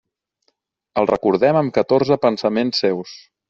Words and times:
El 1.03 1.11
recordem 1.11 1.61
amb 1.61 1.77
catorze 1.77 2.21
pensaments 2.27 2.85
seus. 2.87 3.17